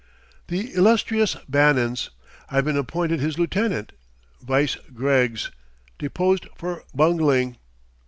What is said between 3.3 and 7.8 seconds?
lieutenant vice Greggs, deposed for bungling."